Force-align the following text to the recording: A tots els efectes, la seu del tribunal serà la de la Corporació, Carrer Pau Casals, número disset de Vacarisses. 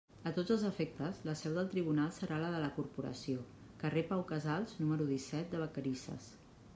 A 0.27 0.31
tots 0.35 0.51
els 0.53 0.63
efectes, 0.69 1.17
la 1.29 1.33
seu 1.41 1.57
del 1.57 1.67
tribunal 1.73 2.09
serà 2.15 2.39
la 2.43 2.49
de 2.55 2.61
la 2.65 2.71
Corporació, 2.77 3.43
Carrer 3.83 4.03
Pau 4.13 4.23
Casals, 4.35 4.77
número 4.83 5.07
disset 5.11 5.53
de 5.55 5.61
Vacarisses. 5.65 6.27